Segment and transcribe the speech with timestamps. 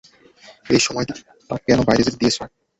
[0.65, 1.07] এই সময়ে
[1.49, 2.41] তাকে কেন বাইরে যেতে দিয়েছো?